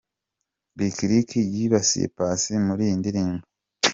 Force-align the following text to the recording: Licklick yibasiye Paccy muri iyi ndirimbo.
Licklick 0.77 1.29
yibasiye 1.55 2.07
Paccy 2.17 2.53
muri 2.67 2.81
iyi 2.87 2.95
ndirimbo. 2.99 3.45